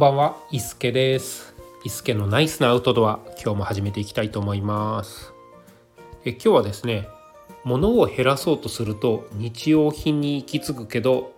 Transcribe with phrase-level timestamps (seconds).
[0.00, 1.54] んばんは、伊助です。
[1.84, 5.34] 伊助のナイスなアウトドア、今日も始めていきたいと思います。
[6.24, 7.06] え今日はですね、
[7.64, 11.34] 物を減らそうとすると日用品に行き着くけど、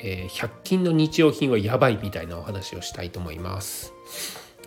[0.00, 3.92] えー100均の日用品はやばいみたいなお話をしたいと思います。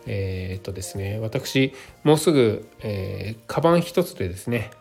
[0.05, 1.73] えーっとですね、私
[2.05, 4.71] もうすぐ、えーカバン一つでですね、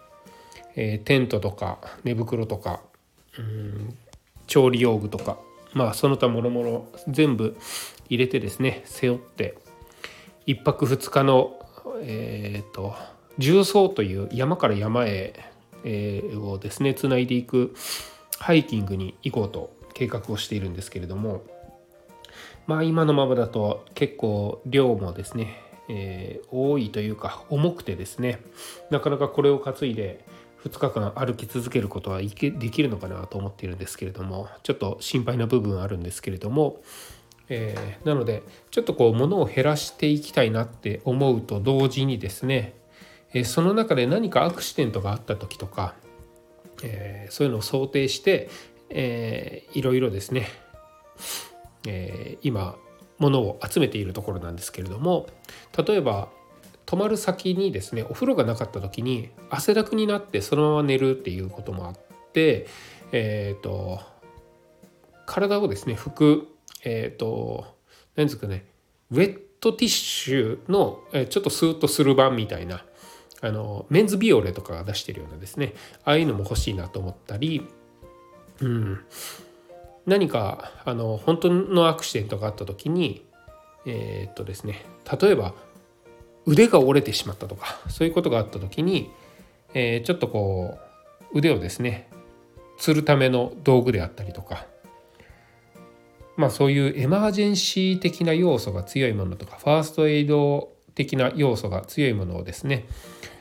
[0.77, 2.83] えーテントとか寝袋とか
[3.37, 3.99] うん
[4.47, 5.39] 調理用具とか
[5.75, 7.57] まあその他もろもろ全部
[8.09, 9.57] 入れてですね背負って
[10.47, 11.59] 1泊2日の
[12.05, 12.95] えー、と
[13.39, 15.35] 重曹という山から山へ、
[15.85, 17.75] えーをですねつないでいく
[18.39, 21.43] ハイキングに行こうと計画をしているんですけれども
[22.67, 28.41] まあ今のままだと結構量もですね、えー多いというか重くてですね
[28.91, 30.25] なかなかこれを担いで
[30.65, 36.83] 2日間歩き続けることはできるのかなと思っているんですけれどもちょっと心配な部分あるんですけれども、
[37.49, 42.75] えーなのでちょっとこう物を減らしていきたいなって思うと同時にですね、
[43.33, 45.95] えーその中で何かアクシデントがあった時とか、
[46.83, 48.49] えーそういうのを想定して、
[48.91, 50.49] えーいろいろですね
[51.87, 52.77] え今
[53.19, 55.27] 物を集めているところなんですけれども
[55.87, 56.29] 例えば
[56.93, 61.97] 泊まる先にですねお風呂がなかった時に汗だくになってそのまま寝るっていうこともあっ
[62.35, 62.67] て
[63.13, 64.01] えっ、と
[65.25, 66.49] 体をですね拭く
[66.85, 67.79] えっ、と
[68.15, 68.67] 何ですかね
[69.11, 72.85] ウェットティッシュの、えちょっとスーッとする版みたいな
[73.41, 75.73] あのメンズビオレとかが出してるようなですね
[76.05, 77.67] ああいうのも欲しいなと思ったり
[78.61, 79.01] うん。
[80.05, 83.25] 何かあの本当のアクシデントがあった時に
[83.87, 84.85] えーっとですね
[85.19, 85.55] 例えば
[86.47, 89.11] 腕が折れてしまったとかそういうことがあった時に、
[89.75, 90.79] えーちょっとこ
[91.33, 92.09] う腕をですね
[92.79, 94.67] つるための道具であったりとか
[96.37, 102.87] まあそういうエマージェンシー的な要素が強いものとかファーストエイド的な要素が強いものをですね、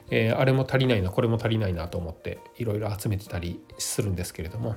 [0.10, 4.76] えーあれも足りないなこれも足りないなと思っていろいろ集めてたりするんですけれども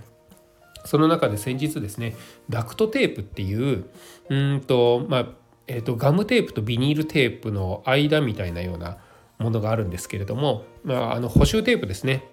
[0.84, 2.14] その中で先日ですね
[2.48, 3.84] ダクトテープっていう
[4.28, 5.26] うんとまあ
[5.66, 8.98] えー、とガムテープとビニールテープの間みたいなような
[9.38, 12.24] ものがあるんですけれども、まあ、あの補修テープですね。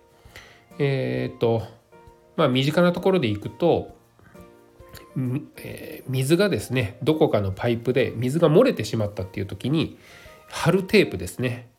[0.80, 1.64] えっ、と
[2.36, 3.96] まあ身近なところでいくと、
[5.58, 9.98] えー水がですねどこかのパイプで水が漏れてしまったっていう時に
[10.50, 11.70] 貼るテープですね。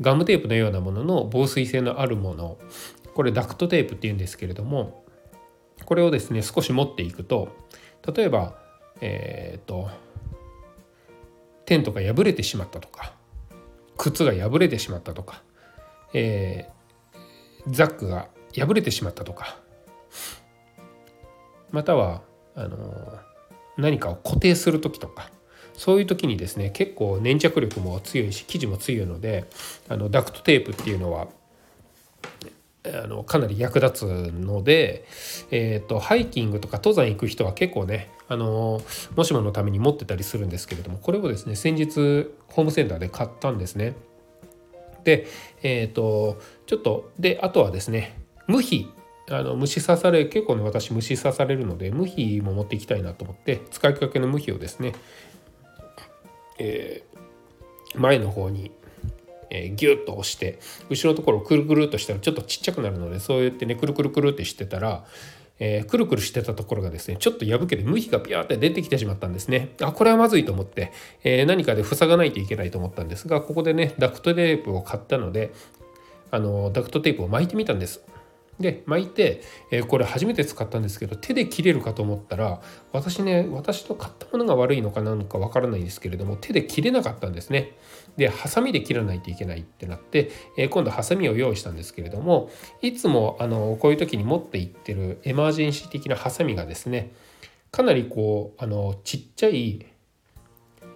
[0.00, 2.58] ガムテープのようなものの防水性のあるもの。
[3.14, 5.04] これダクトテープっていうんですけれども
[5.84, 7.48] これをですね少し持っていくと
[8.14, 8.58] 例えば
[9.00, 9.88] えっ、と
[11.66, 13.12] テントが破れてしまったとか
[13.96, 15.42] 靴が破れてしまったとか、
[16.12, 16.74] えー
[17.68, 19.56] ザックが破れてしまったとか
[21.70, 22.22] または
[22.54, 23.18] あの
[23.76, 25.30] 何かを固定する時とか
[25.72, 29.44] そういう時にですね結構粘着力も強いし生地も強いので
[29.88, 31.26] あのダクトテープっていうのは
[32.86, 35.04] あのかなり役立つので、
[35.50, 38.80] えー、とハイキングとか登山行く人は結構ねあの
[39.16, 43.94] もしものために持ってたりするんですけれどもこれをですね先日ホームセンターで買ったんですね。
[45.04, 45.26] で
[45.62, 48.90] えっ、とちょっとであとはですね無比
[49.30, 54.94] あの虫刺され結構ね私虫刺されるので無比も持っていきたいなと思って使いかけの無比をですね、
[56.58, 57.14] えー
[57.96, 58.72] 前の方に
[59.50, 60.58] えーギュッと押して
[60.90, 65.04] 後ろのところをくるくるっとしたらちょっとちっちゃくなるのでそうやってねくるくるくるってしてたら、
[65.58, 69.70] えーくるくるしてたところがですねちょっと破けて向きがピャーって出てきてしまったんですね。
[69.82, 70.92] あこれはまずいと思って、
[71.22, 75.52] えー何かで塞がないといけないと思ったんですがここでねダクトテープを買ったので
[76.30, 78.02] あのダクトテープを巻いてみたんです。
[78.60, 82.60] で巻いて、えーこれ初めて使ったんですけど手で切れるかと思ったら
[82.92, 87.76] 私ね私の買ったものが悪いのかなのかわからないんですけれども手で切れなかったんですね。
[88.16, 92.50] でハサミで切らないといけないってなって、えー今度ハサミを用意したんですけれども
[92.80, 97.12] いつもあのこういう時に持っていってるエマージェンシー的なハサミがですね
[97.70, 99.86] かなりこうあのちっちゃい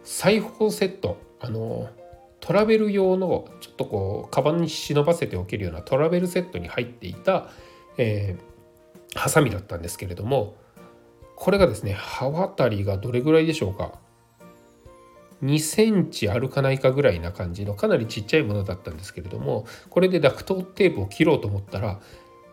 [0.05, 1.88] 裁縫セットあの
[2.48, 7.50] トラベル用のちょっとこうカバンに忍ばせておけるようなトラベルセットに入っていた、
[7.98, 8.42] えー
[9.14, 10.54] ハサミだったんですけれども
[11.36, 13.98] これがですね刃渡りがどれぐらいでしょうか
[15.42, 22.00] ？2センチあるかないかぐらいな感じのかなりちっちゃいものだったんですけれどもこれでダクトテープを切ろうと思ったら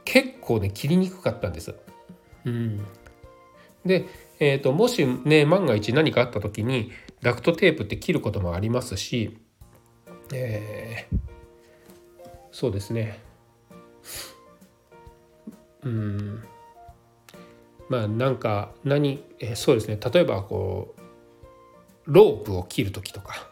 [0.04, 1.74] 結構ね切りにくかったんです。
[2.46, 2.86] うん、
[3.86, 4.06] で、
[4.40, 9.38] えー、ともしね万が一何かあった時にダクトテープって切ることもありますし、
[10.34, 11.18] えー
[12.52, 13.20] そうですね。
[15.84, 16.44] うん。
[17.90, 20.00] まあなんか何、えーそうですね。
[20.14, 21.02] 例えばこう
[22.06, 23.50] ロープを切る時とか、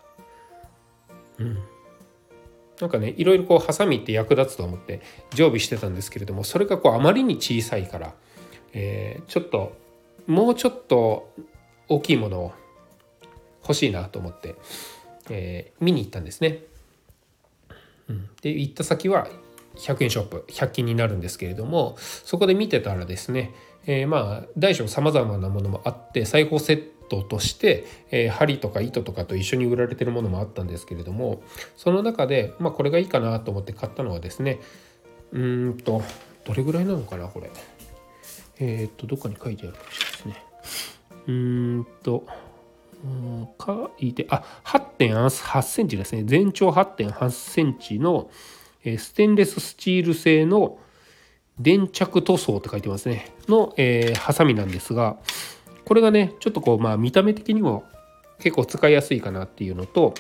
[1.38, 1.60] うん、
[2.80, 5.02] なんかねいろいろこうハサミって役立つと思って
[5.34, 8.14] 常備してたんですけれどもそれがこうあまりに小さいから、
[8.74, 9.76] えー、ちょっと
[10.28, 11.34] もうちょっと
[11.88, 12.52] 大きいものを
[13.64, 14.56] 欲しいなと思って、
[15.30, 16.60] えー、見に行ったんですね。
[18.10, 19.28] うん、で行った先は
[19.76, 23.52] 100円ショップ100均になるんですけれどもそこで見てたらですね、
[23.86, 31.42] えー、まあ大小さまざまなものもあって裁縫セットとして、えー、針とか糸とかと一緒に売られてるものもあったんですけれども
[31.78, 34.60] その中で、まあ、これがいいかなと思って買ったのはですね
[35.32, 36.04] うんと
[36.46, 37.50] どれぐらいなのかなこれ。
[38.60, 40.46] えっ、とどっかに書いてあるかもしれないですね。
[41.28, 42.26] うんと
[43.60, 46.24] 書いてあ8.8センチですね。
[46.26, 48.30] 全長8.8センチの
[48.84, 50.78] ステンレススチール製の
[51.60, 53.34] 電着塗装って書いてますね。
[53.48, 55.18] の、えー、ハサミなんですが
[55.86, 57.84] これがねちょっとこうまあ見た目的にも
[58.40, 60.14] 結構使いやすいかなっていうのと、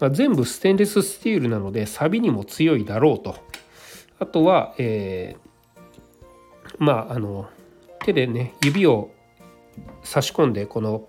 [0.00, 3.36] まあ、全部ステンレススチールなので錆にも強いだろうと。
[4.18, 7.48] あとは、えー、まああの
[8.04, 9.10] 手でね指を
[10.02, 11.08] 差し込んでこの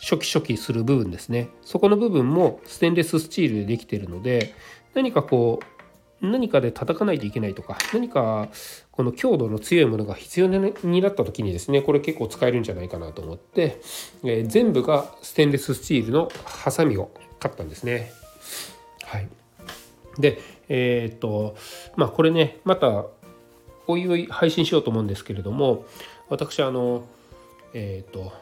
[0.00, 4.54] 初期初期する部分ですねそこの部分もステンレススチールでできてるので
[4.94, 5.78] 何かこう
[6.20, 8.48] 何かで叩かないといけないとか何か
[8.90, 13.80] この強度の強いものが必要になった時にですねこれ結構使えるんじゃないかなと思って、
[14.24, 18.10] えー、全部がステンレススチールのハサミを買ったんですね。
[19.04, 19.28] はい、
[20.18, 21.56] でえー、っと
[21.96, 23.06] まあこれねまた
[23.86, 25.86] おいおい配信しようと思うんですけれども
[26.28, 27.04] 私あの
[27.72, 28.32] えー、っと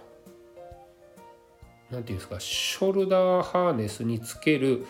[1.91, 4.87] 何て言うんですかショルダーハーネスにつける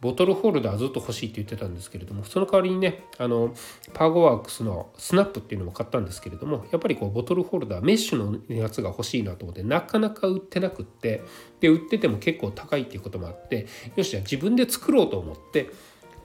[0.00, 3.54] ボトルホルダーずっと欲しいって言ってたんですけれどもその代わりにねあの
[3.92, 11.22] パーゴワークスのスナップっていうのも買ったんですけれどもやっぱりこうボトルホルダーメッシュのやつが欲しいなと思ってなかなか売ってなくって
[11.60, 15.70] で売ってても結構高いっていうこともあってよしじゃあ自分で作ろうと思って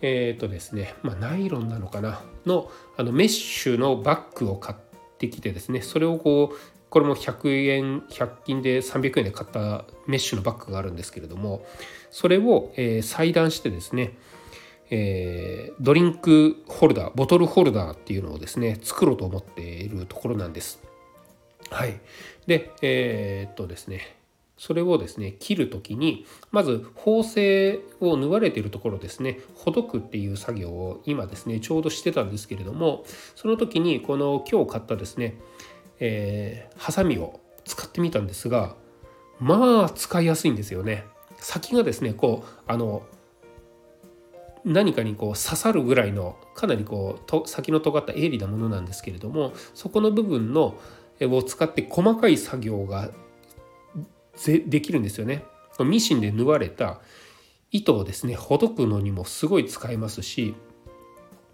[0.02, 4.78] えっ、ー、とですねまあナイロンなのかなのあのメッシュのバッグを買っ
[5.18, 11.66] てきてですねそれをこうこれも100円100均で300円で買ったメッシュのバッグがあるんですけれども
[12.12, 14.18] それを、えー、裁断してですね、
[14.90, 20.82] えー、ドリンクホルダーボトルホルダーっていうのをですね作ろうと思っているところなんです。
[21.72, 22.00] はい、
[22.46, 24.16] でえー、っとですね
[24.58, 33.04] それをですね切る時にまず縫製を縫われているところですねほどくっていう作業を今ですねちょうどしてたんですけれども
[33.36, 35.38] その時にこの今日買ったですね
[36.00, 38.76] えー、ハサミを使ってみたんですが
[39.40, 41.06] まあ使いやすいんですよね。
[41.38, 43.04] 先がですねこうあの
[44.64, 50.76] 何かにこう刺さるぐらいのかなりこうと先の尖った鋭利なものなんですけれどもそこの部分の
[51.22, 53.12] を使って細かい作業が
[54.68, 55.44] できるんですよね。
[55.80, 57.00] ミシンで縫われた
[57.72, 60.56] 糸をですねほどくのにもすごい使えますし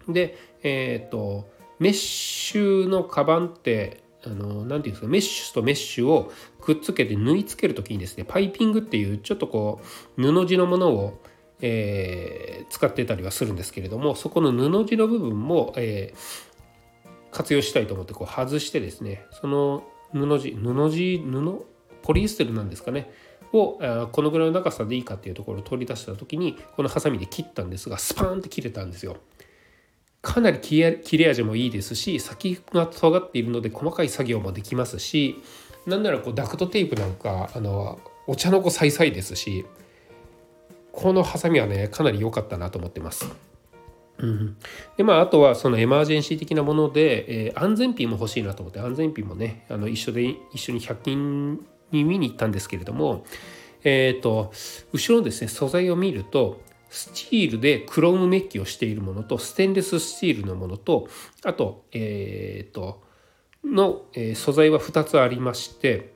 [0.07, 1.49] でえっ、ー、と
[1.79, 9.81] メッシュのカバンってあの、なていうんですか、メッシュとメッシュをくっつけて縫い付ける時にですね、パイピングっていうちょっとこ
[10.17, 11.21] う、布地のものを、
[11.61, 21.65] えー、使ってたりはするんですけれども、そこの布地の部分も、えー、活用したいと思ってこう外してですね、その布地、布地、布、
[22.03, 23.11] ポリエステルなんですかね、
[23.53, 23.79] を
[24.11, 29.17] このぐらいの長さでいいかっていうところを取り出した時にこのハサミで切ったんですがスパーンって切れたんですよ。
[30.21, 35.41] かなり切れ味もいいですし先が尖っているので細かい作業もできますし
[35.87, 39.65] なんならこうダクトテープなんかあのお茶の子さいさいですし
[40.91, 43.27] このハサミはねかなり良かったなと思ってます。
[44.17, 44.57] うん、
[44.97, 50.23] でまああとはそのエマージェンシー的なもので、えー、安全ピンも欲しいなと思って安全ピンもねあの一緒で
[50.53, 53.25] 一緒に100均に見に行ったんですけれども
[53.83, 54.51] えっ、ー、と
[54.93, 56.61] 後ろのですね素材を見ると
[56.91, 61.07] スチールでクロームメッキをしているものとステンレススチールのものと
[61.43, 63.01] あとえっ、と
[63.63, 66.13] の、え、素材は2つありまして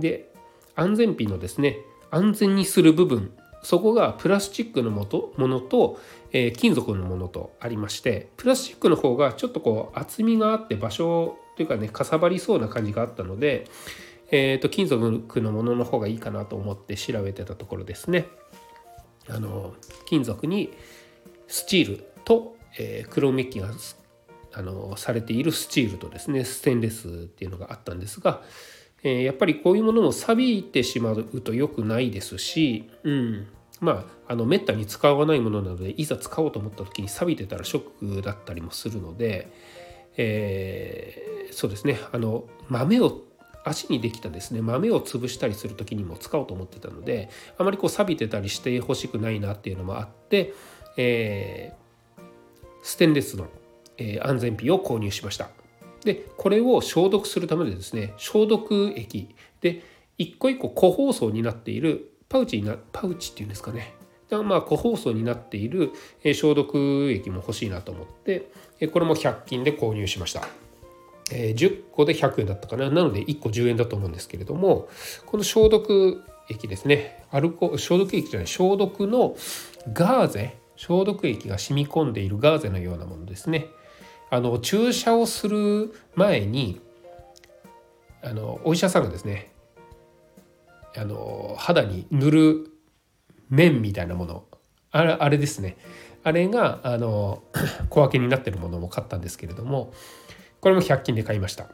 [0.00, 0.32] で
[0.74, 1.78] 安全ピンのですね
[2.10, 3.32] 安全にする部分
[3.62, 6.00] そこがプラスチックのもとものと、
[6.32, 13.66] えー、金属のものとありましてプラスチックの方がちょっとこう厚みがあって場所というかねかさばりそうな感じがあったので、
[14.30, 18.26] えーと金属のものの方がいいかなと思って調べてたところですね。
[19.30, 19.74] あの
[20.06, 20.72] 金属に
[21.46, 23.68] スチールと、えー、黒メッキが
[24.52, 28.42] あのされているスチールとですねステンレスっていうのがあったんですが、
[29.02, 33.46] えー、やっぱりこういうものも錆びてしまうと良くないですし、うん、
[33.80, 39.50] まああのめったに使わないものなのでいざ使おうと思った時に錆びてたらショックだったりもするので、
[40.16, 42.00] えー、そうですね。
[42.12, 43.27] あの豆を
[43.68, 50.54] 足にできたですね豆を潰したりする時にも使おうと思ってたのであまりこう錆びてたりしてほしくないなっていうのもあって、
[50.96, 52.22] えー、
[52.82, 53.46] ステンレスの、
[53.96, 55.48] えー、安全ピンを購入しました
[56.04, 59.82] でこれを消毒するためでですね消毒液で
[60.16, 63.94] 一個一個個包装になっているパウチになパウチっていうんですかね
[64.30, 65.92] まあ個包装になっている
[66.34, 68.50] 消毒液も欲しいなと思って
[68.92, 70.46] これも100均で購入しました。
[71.30, 72.90] え10個で100円だったかな。
[72.90, 74.88] なので1個10円だと思うんですけれども
[75.26, 77.24] この消毒液ですね。
[77.30, 79.36] アルコ消毒液じゃない消毒の
[79.92, 83.66] ガーゼ消毒液が染み込んでいるガーゼのようなものですね。
[84.30, 86.80] あの注射をする前に
[88.22, 89.52] あのお医者さんがですね
[90.96, 92.70] あの肌に塗る
[93.48, 94.44] 面みたいなもの
[94.90, 95.76] あれあれですね。
[96.24, 97.42] あれがあの
[97.88, 99.92] 小分けになってるものも買ったんですけれども
[100.60, 101.66] これも100均で買いました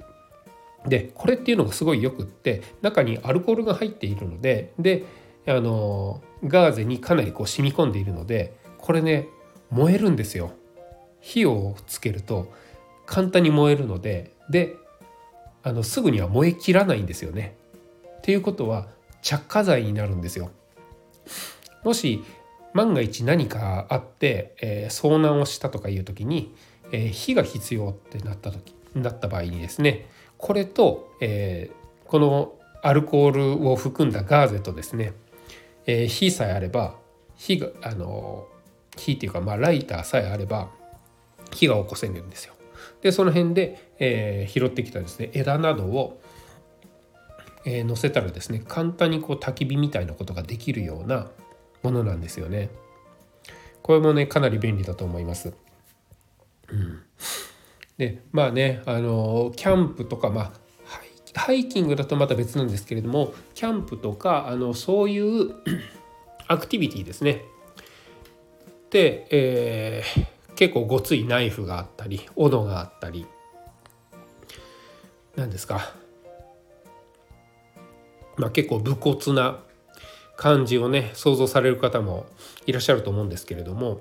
[0.87, 5.05] でこれっていうのがすごいよくって中にアルコールが入っているのでで
[5.47, 9.29] あのガーゼにかなりこう染み込んでいるのでこれね
[9.71, 10.53] 燃えるんですよ
[11.21, 12.53] 火をつけると
[13.07, 14.77] 簡単に燃えるのでで
[15.63, 17.57] あのすぐには燃えきらないんですよね。
[18.19, 18.87] っていうことは
[19.23, 20.51] 着火剤になるんですよ。
[21.83, 22.23] もし
[22.75, 26.55] 万が一何かあって、えー、遭難をしたとかいう時に、
[26.95, 30.07] え、火が必要ってなった時なった場合にですね
[30.39, 35.15] これと、えー、このアルコールを含んだガーゼとですね、
[35.87, 36.97] え火さえあれば
[37.35, 38.47] 火があの
[38.97, 40.71] 火っていうか、まあ、ライターさえあれば
[41.51, 42.53] 火が起こせるんですよ。
[43.01, 46.21] でその辺で、えー、拾ってきたですね枝などを、
[47.65, 51.31] えー、せたらですね簡単にこう焚き火みたいなことができるような
[51.83, 52.69] ものなんですよね。
[53.83, 55.55] これもねかなり便利だと思います。
[57.99, 60.65] でまあねあのキャンプとかまあ
[61.35, 65.55] ハイキングだとまた別なんですけれどもキャンプとかあのそういう
[66.47, 67.43] アクティビティですね。
[68.91, 73.27] で、えー、結構ごついナイフがあったり斧があったり。
[75.37, 75.95] 何ですか。
[78.37, 79.59] まあ結構武骨な
[80.37, 82.27] 感じをね想像される方も
[82.67, 84.01] いらっしゃると思うんですけれども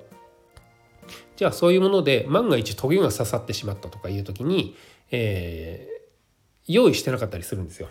[1.44, 4.78] じゃあそういうもので万が一トゲが刺さってしまったとかいう時に、
[5.12, 7.90] えー、用意してなかったりするんですよ。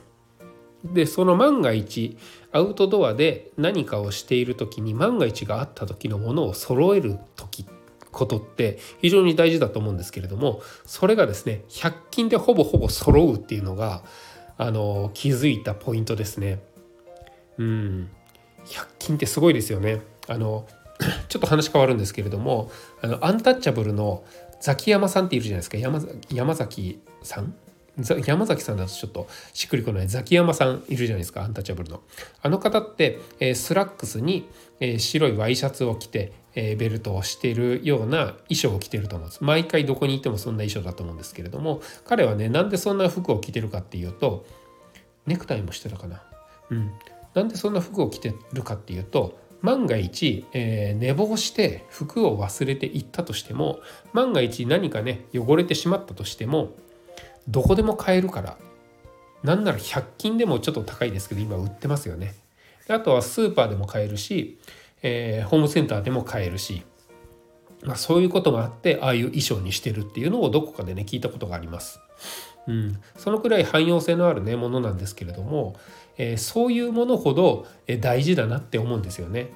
[0.83, 2.17] でその万が一
[2.51, 7.67] アウトドアで何かをしている時に万が一があった時のものを揃える時
[8.11, 14.03] ことって非常に大事だと思うんですけれどもそれがですね100均でほぼほぼ揃うっていうのが
[14.57, 16.61] あの気づいたポイントですね。
[17.59, 18.11] うん
[18.65, 20.01] 100均ってすごいですよね。
[20.27, 20.67] あの
[21.29, 22.71] ちょっと話変わるんですけれども
[23.01, 24.25] あのアンタッチャブルの
[24.61, 25.77] ザキヤマさんっているじゃないですか。
[25.77, 27.55] 山山崎さん？
[28.25, 30.09] 山崎さんだとちょっとしっくりこない。
[30.09, 32.01] ザキヤマさんいるじゃないですかアンタッチャブルの。
[32.41, 39.43] あの方って、えー、スラックスに、えー、白いワイシャツを着て、えー、ベルトをしているような衣装を着てると思うんです。
[39.43, 44.47] 毎回どこにいてもそんな衣装だと思うんですけれども彼はねなんでそんな服を着てるかっていうと
[45.27, 46.23] ネクタイもしてたかな。
[46.71, 46.93] うん。
[47.35, 53.81] なんでそんな服を着てるかっていうと万が一、えー、寝坊して服を忘れていったとしても
[54.13, 56.73] 万が一何かね汚れてしまったとしても
[57.49, 58.59] どこでも買えるから
[59.43, 62.35] なんなら100均でもちょっと高いですけど今売ってますよね
[62.89, 64.59] あとはスーパーでも買えるし、
[65.03, 66.83] えー、ホームセンターでも買えるし、
[67.83, 72.01] まあ、そういうこともあってああいう衣装にしてるっていうのをどこかでね聞いたことがあります。
[72.67, 75.75] うん、そのくらい汎用性のあるねものなんですけれども、
[76.17, 77.67] えー、そういうものほど
[78.01, 79.53] 大事だなって思うんですよね。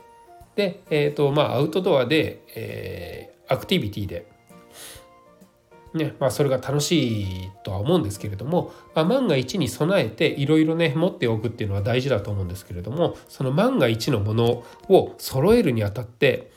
[0.57, 4.27] で、えーとまあ、アウトドアで、えー、アクティビティで
[5.97, 16.51] ねまあ、それが楽しいとは思うんですけれども、まあ、万が一に備えていろいろね持っておくっていうのは大事だと思うんですけれどもその万が一のものを揃えるにあたって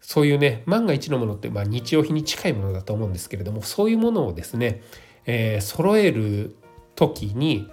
[0.00, 4.82] そういうね万が一のものってまあ日用品に近いものだと思うんですけれどもそういうものをですね、
[5.28, 6.56] えー、揃える
[6.96, 7.70] 時に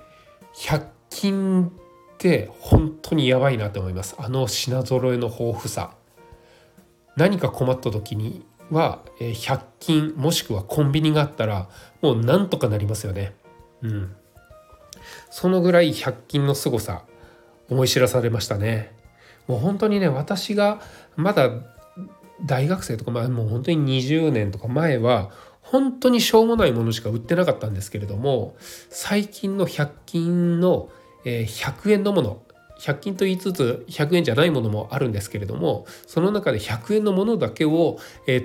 [0.56, 5.96] 100均って本当にやばいなと思いますあの品揃えの豊富さ
[7.16, 11.70] 何か困った時には100均もしくはコンビニがあったら
[12.02, 13.36] もうなんとかなりますよね。
[13.82, 14.16] うん。
[15.30, 17.04] そのぐらい100均の凄さ
[17.70, 18.92] 思い知らされましたね。
[19.48, 20.82] もう本当にね私が
[21.16, 21.52] まだ
[22.44, 25.32] 大学生とか、まあ、もう本当に20年とか前は
[25.66, 28.56] 本当にしょうもないものしか売ってなかったんですけれども
[28.90, 30.90] 最近の100均の
[31.26, 32.42] 100円のもの
[32.80, 37.98] 100均と言いつつ100円じゃないものもあるんですけれどもその中で100円のものだけを、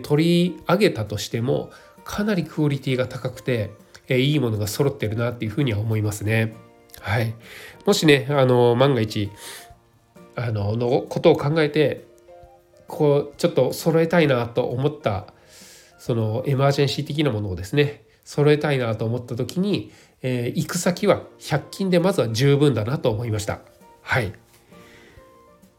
[0.02, 1.70] 取り上げたとしても
[2.04, 3.70] かなりクオリティが高くて、
[4.08, 6.54] いいものが揃ってるなっていうふうには思いますね。
[7.00, 7.34] はい、
[7.86, 9.30] もしねあの万が一
[10.36, 12.06] あののことを考えて
[12.86, 15.32] こうちょっと揃えたいなと思った
[16.00, 19.92] そのエマージェンシー的なものをですね揃えたいなと思った時に、
[20.22, 23.60] えー、行く先は100均でまずは十分だなと思いました。
[24.02, 24.32] はい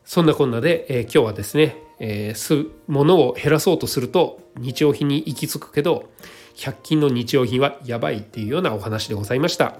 [0.06, 6.10] そんなこんなで、えー、今日はですね、えー、す物を減らそうとすると日用品に行き着くけど
[6.56, 9.78] 100均の日用品はやばいっていうようなお話でございました。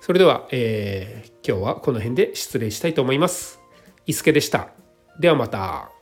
[0.00, 3.60] それでは、えー、今日はこの辺で失礼したいと思います。
[4.06, 4.70] 伊助でした。
[5.20, 5.99] ではまた。